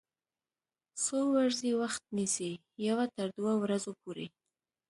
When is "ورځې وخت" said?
1.35-2.03